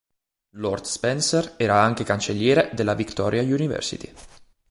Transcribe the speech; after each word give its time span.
Lord 0.55 0.85
Spencer 0.87 1.53
era 1.57 1.79
anche 1.79 2.03
cancelliere 2.03 2.71
della 2.73 2.95
Victoria 2.95 3.43
University. 3.43 4.11